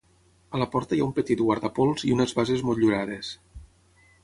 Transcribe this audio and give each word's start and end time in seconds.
A 0.57 0.61
la 0.61 0.67
porta 0.75 0.97
hi 0.99 1.03
ha 1.03 1.05
un 1.07 1.11
petit 1.17 1.43
guardapols 1.49 2.07
i 2.09 2.15
unes 2.17 2.35
bases 2.41 2.67
motllurades. 2.71 3.33